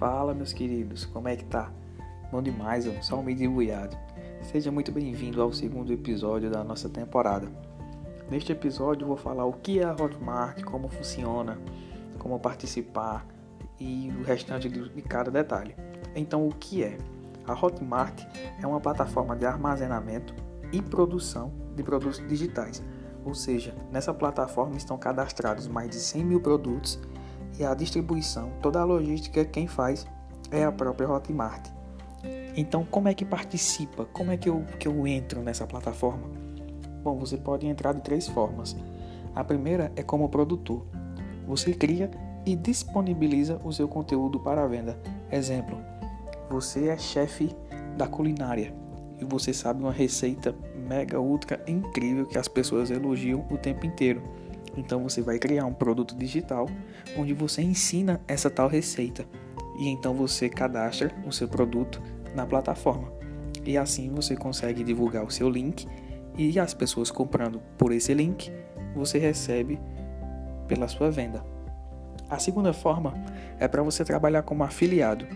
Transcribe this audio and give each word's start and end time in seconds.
Fala, 0.00 0.32
meus 0.32 0.54
queridos, 0.54 1.04
como 1.04 1.28
é 1.28 1.36
que 1.36 1.44
tá? 1.44 1.70
Bom 2.32 2.40
demais, 2.40 2.86
eu 2.86 3.02
só 3.02 3.18
um 3.18 3.22
meio 3.22 3.50
buiado. 3.50 3.94
Seja 4.40 4.72
muito 4.72 4.90
bem-vindo 4.90 5.42
ao 5.42 5.52
segundo 5.52 5.92
episódio 5.92 6.50
da 6.50 6.64
nossa 6.64 6.88
temporada. 6.88 7.46
Neste 8.30 8.50
episódio 8.50 9.06
vou 9.06 9.18
falar 9.18 9.44
o 9.44 9.52
que 9.52 9.78
é 9.78 9.84
a 9.84 9.92
Hotmart, 9.92 10.64
como 10.64 10.88
funciona, 10.88 11.58
como 12.18 12.40
participar 12.40 13.26
e 13.78 14.10
o 14.18 14.22
restante 14.22 14.70
de 14.70 15.02
cada 15.02 15.30
detalhe. 15.30 15.76
Então, 16.16 16.48
o 16.48 16.54
que 16.54 16.82
é? 16.82 16.96
A 17.46 17.52
Hotmart 17.52 18.24
é 18.58 18.66
uma 18.66 18.80
plataforma 18.80 19.36
de 19.36 19.44
armazenamento 19.44 20.34
e 20.72 20.80
produção 20.80 21.52
de 21.76 21.82
produtos 21.82 22.26
digitais. 22.26 22.82
Ou 23.22 23.34
seja, 23.34 23.74
nessa 23.92 24.14
plataforma 24.14 24.78
estão 24.78 24.96
cadastrados 24.96 25.68
mais 25.68 25.90
de 25.90 25.96
100 25.96 26.24
mil 26.24 26.40
produtos 26.40 26.98
e 27.58 27.64
a 27.64 27.74
distribuição, 27.74 28.50
toda 28.62 28.80
a 28.80 28.84
logística, 28.84 29.44
quem 29.44 29.66
faz 29.66 30.06
é 30.50 30.64
a 30.64 30.72
própria 30.72 31.10
Hotmart. 31.10 31.68
Então, 32.56 32.84
como 32.84 33.08
é 33.08 33.14
que 33.14 33.24
participa? 33.24 34.04
Como 34.06 34.30
é 34.30 34.36
que 34.36 34.48
eu, 34.48 34.64
que 34.78 34.88
eu 34.88 35.06
entro 35.06 35.40
nessa 35.42 35.66
plataforma? 35.66 36.28
Bom, 37.02 37.18
você 37.18 37.36
pode 37.36 37.66
entrar 37.66 37.92
de 37.92 38.02
três 38.02 38.28
formas. 38.28 38.76
A 39.34 39.42
primeira 39.44 39.92
é 39.96 40.02
como 40.02 40.28
produtor. 40.28 40.84
Você 41.46 41.72
cria 41.72 42.10
e 42.44 42.56
disponibiliza 42.56 43.60
o 43.64 43.72
seu 43.72 43.88
conteúdo 43.88 44.40
para 44.40 44.66
venda. 44.66 44.98
Exemplo: 45.30 45.78
você 46.50 46.88
é 46.88 46.98
chefe 46.98 47.54
da 47.96 48.06
culinária 48.06 48.74
e 49.18 49.24
você 49.24 49.52
sabe 49.52 49.82
uma 49.82 49.92
receita 49.92 50.54
mega 50.88 51.20
ultra 51.20 51.62
incrível 51.66 52.26
que 52.26 52.38
as 52.38 52.48
pessoas 52.48 52.90
elogiam 52.90 53.46
o 53.50 53.56
tempo 53.56 53.86
inteiro. 53.86 54.22
Então 54.76 55.02
você 55.02 55.20
vai 55.20 55.38
criar 55.38 55.66
um 55.66 55.74
produto 55.74 56.14
digital 56.14 56.68
onde 57.16 57.32
você 57.32 57.62
ensina 57.62 58.20
essa 58.28 58.48
tal 58.48 58.68
receita 58.68 59.24
e 59.78 59.88
então 59.88 60.14
você 60.14 60.48
cadastra 60.48 61.10
o 61.26 61.32
seu 61.32 61.48
produto 61.48 62.00
na 62.34 62.46
plataforma. 62.46 63.12
E 63.64 63.76
assim 63.76 64.10
você 64.10 64.36
consegue 64.36 64.84
divulgar 64.84 65.24
o 65.24 65.30
seu 65.30 65.48
link 65.48 65.86
e 66.36 66.58
as 66.58 66.72
pessoas 66.72 67.10
comprando 67.10 67.60
por 67.76 67.92
esse 67.92 68.14
link, 68.14 68.52
você 68.94 69.18
recebe 69.18 69.78
pela 70.68 70.88
sua 70.88 71.10
venda. 71.10 71.44
A 72.28 72.38
segunda 72.38 72.72
forma 72.72 73.14
é 73.58 73.66
para 73.66 73.82
você 73.82 74.04
trabalhar 74.04 74.42
como 74.42 74.62
afiliado. 74.62 75.26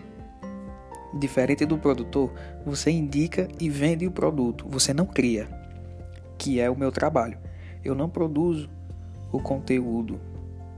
Diferente 1.13 1.65
do 1.65 1.77
produtor, 1.77 2.31
você 2.65 2.91
indica 2.91 3.47
e 3.59 3.69
vende 3.69 4.07
o 4.07 4.11
produto, 4.11 4.65
você 4.67 4.93
não 4.93 5.05
cria, 5.05 5.47
que 6.37 6.59
é 6.59 6.69
o 6.69 6.77
meu 6.77 6.91
trabalho. 6.91 7.37
Eu 7.83 7.95
não 7.95 8.09
produzo 8.09 8.69
o 9.35 9.41
conteúdo 9.41 10.19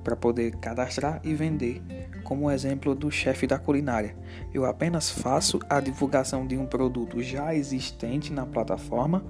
para 0.04 0.16
poder 0.16 0.56
cadastrar 0.56 1.20
e 1.24 1.34
vender, 1.34 1.82
como 2.24 2.50
exemplo 2.50 2.96
do 2.96 3.12
chefe 3.12 3.46
da 3.46 3.60
culinária. 3.60 4.16
Eu 4.54 4.66
apenas 4.66 5.10
faço 5.10 5.60
a 5.70 5.82
divulgação 5.82 6.48
de 6.48 6.58
um 6.58 6.66
produto 6.66 7.22
já 7.22 7.54
existente 7.54 8.32
na 8.32 8.46
plataforma 8.46 9.24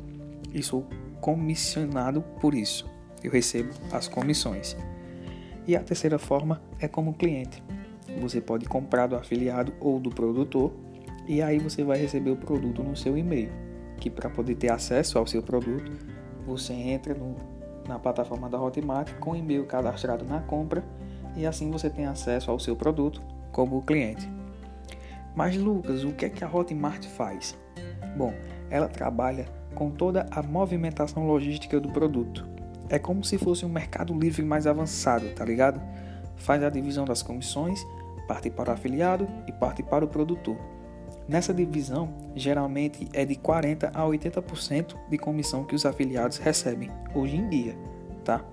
e 0.54 0.62
sou 0.62 0.88
comissionado 1.20 2.22
por 2.40 2.54
isso. 2.54 2.88
Eu 3.24 3.32
recebo 3.32 3.74
as 3.92 4.08
comissões. 4.08 4.78
E 5.66 5.76
a 5.76 5.82
terceira 5.82 6.20
forma 6.20 6.62
é 6.80 6.88
como 6.88 7.14
cliente. 7.14 7.64
Você 8.22 8.40
pode 8.40 8.66
comprar 8.66 9.08
do 9.08 9.16
afiliado 9.16 9.74
ou 9.80 10.00
do 10.00 10.12
produtor 10.12 10.72
e 11.28 11.42
aí 11.42 11.58
você 11.58 11.84
vai 11.84 11.98
receber 11.98 12.30
o 12.30 12.38
produto 12.38 12.84
no 12.84 12.96
seu 12.96 13.18
e-mail, 13.18 13.50
que 13.98 14.10
para 14.10 14.30
poder 14.30 14.56
ter 14.56 14.72
acesso 14.72 15.18
ao 15.18 15.26
seu 15.26 15.42
produto, 15.42 15.92
você 16.46 16.72
entra 16.72 17.14
no 17.14 17.57
na 17.88 17.98
plataforma 17.98 18.50
da 18.50 18.62
Hotmart 18.62 19.14
com 19.20 19.36
e-mail 19.36 19.66
cadastrado 19.66 20.26
na 20.26 20.42
compra 20.42 20.84
e 21.36 21.46
assim 21.46 21.70
você 21.72 21.90
tem 21.90 22.06
acesso 22.06 22.52
ao 22.52 22.60
seu 22.60 22.76
produto 22.76 23.22
como 23.52 23.82
cliente. 23.82 24.30
Mas 25.36 25.56
Lucas, 25.56 26.04
o 26.04 26.12
que 26.12 26.26
é 26.26 26.30
que 26.30 26.44
a 26.44 26.50
Hotmart 26.52 27.06
faz? 27.06 27.58
Bom, 28.16 28.34
ela 28.70 28.88
trabalha 28.88 29.46
com 29.76 29.92
toda 29.92 30.26
a 30.32 30.42
movimentação 30.42 31.28
logística 31.28 31.80
do 31.80 31.90
produto. 31.90 32.48
É 32.90 32.98
como 32.98 33.24
se 33.24 33.38
fosse 33.38 33.66
um 33.66 33.70
mercado 33.70 34.18
livre 34.18 34.44
mais 34.44 34.66
avançado, 34.66 35.30
tá 35.36 35.46
ligado? 35.46 35.80
Faz 36.38 36.64
a 36.64 36.70
divisão 36.70 37.06
das 37.06 37.22
comissões, 37.22 37.86
parte 38.28 38.50
para 38.50 38.72
o 38.72 38.74
afiliado 38.74 39.28
e 39.48 39.52
parte 39.52 39.84
para 39.84 40.04
o 40.04 40.08
produtor. 40.08 40.58
Nessa 41.28 41.54
divisão, 41.54 42.14
geralmente 42.36 43.10
é 43.12 43.26
de 43.26 43.36
40 43.36 43.92
a 43.94 44.04
80% 44.04 44.96
de 45.10 45.18
comissão 45.18 45.66
que 45.66 45.76
os 45.76 45.86
afiliados 45.86 46.38
recebem 46.38 46.90
hoje 47.14 47.36
em 47.36 47.50
dia, 47.50 47.76
tá? 48.24 48.46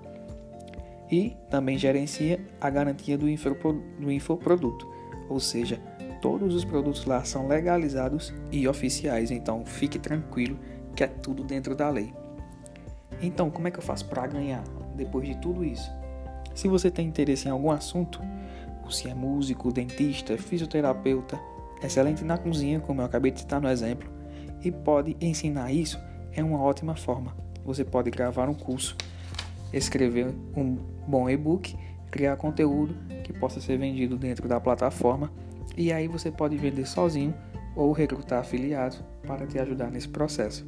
E 1.09 1.37
também 1.49 1.79
gerencia 1.79 2.41
a 2.61 2.69
garantia 2.69 3.17
do, 3.17 3.27
do 3.27 4.11
infoproduto, 4.11 4.89
ou 5.29 5.39
seja, 5.39 5.81
todos 6.21 6.53
os 6.53 6.65
produtos 6.65 7.05
lá 7.05 7.23
são 7.23 7.47
legalizados 7.47 8.35
e 8.51 8.67
oficiais, 8.67 9.31
então 9.31 9.65
fique 9.65 9.99
tranquilo 9.99 10.59
que 10.97 11.05
é 11.05 11.07
tudo 11.07 11.45
dentro 11.45 11.77
da 11.77 11.89
lei. 11.89 12.13
Então, 13.23 13.51
como 13.51 13.69
é 13.69 13.71
que 13.71 13.79
eu 13.79 13.83
faço 13.83 14.07
para 14.07 14.27
ganhar 14.27 14.65
depois 14.97 15.29
de 15.29 15.37
tudo 15.37 15.65
isso? 15.65 15.91
Se 16.55 16.67
você 16.67 16.91
tem 16.91 17.07
interesse 17.07 17.47
em 17.47 17.51
algum 17.51 17.71
assunto, 17.71 18.21
se 18.91 19.09
é 19.09 19.15
músico, 19.15 19.73
dentista, 19.73 20.37
fisioterapeuta, 20.37 21.41
excelente 21.87 22.25
na 22.25 22.39
cozinha, 22.39 22.81
como 22.81 23.01
eu 23.01 23.05
acabei 23.05 23.31
de 23.31 23.41
citar 23.41 23.61
no 23.61 23.69
exemplo, 23.69 24.09
e 24.63 24.71
pode 24.71 25.17
ensinar 25.21 25.73
isso 25.73 25.99
é 26.33 26.43
uma 26.43 26.61
ótima 26.61 26.97
forma. 26.97 27.35
Você 27.65 27.85
pode 27.85 28.11
gravar 28.11 28.49
um 28.49 28.55
curso, 28.55 28.97
escrever 29.73 30.35
um 30.57 30.77
bom 31.07 31.29
e-book, 31.29 31.77
criar 32.11 32.37
conteúdo 32.37 32.95
que 33.23 33.33
possa 33.33 33.61
ser 33.61 33.79
vendido 33.79 34.17
dentro 34.17 34.49
da 34.49 34.61
plataforma 34.61 35.33
e 35.77 35.93
aí 35.93 36.07
você 36.07 36.31
pode 36.31 36.57
vender 36.57 36.87
sozinho 36.87 37.35
ou 37.75 37.93
recrutar 37.93 38.41
afiliados 38.41 39.03
para 39.27 39.47
te 39.47 39.59
ajudar 39.59 39.91
nesse 39.91 40.09
processo. 40.09 40.67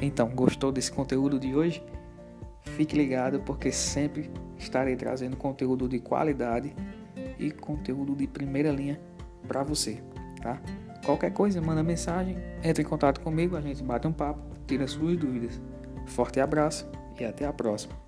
Então, 0.00 0.28
gostou 0.30 0.72
desse 0.72 0.90
conteúdo 0.90 1.38
de 1.38 1.54
hoje? 1.54 1.82
Fique 2.62 2.96
ligado 2.96 3.40
porque 3.40 3.70
sempre 3.70 4.30
estarei 4.58 4.96
trazendo 4.96 5.36
conteúdo 5.36 5.88
de 5.88 5.98
qualidade 5.98 6.74
e 7.38 7.50
conteúdo 7.50 8.14
de 8.14 8.26
primeira 8.26 8.70
linha 8.70 9.00
para 9.46 9.62
você 9.62 10.02
tá? 10.42 10.60
Qualquer 11.04 11.32
coisa, 11.32 11.60
manda 11.60 11.82
mensagem, 11.82 12.36
entre 12.62 12.82
em 12.82 12.86
contato 12.86 13.20
comigo, 13.20 13.56
a 13.56 13.60
gente 13.60 13.82
bate 13.82 14.06
um 14.06 14.12
papo, 14.12 14.40
tira 14.66 14.86
suas 14.86 15.16
dúvidas. 15.16 15.60
Forte 16.06 16.40
abraço 16.40 16.88
e 17.18 17.24
até 17.24 17.46
a 17.46 17.52
próxima. 17.52 18.01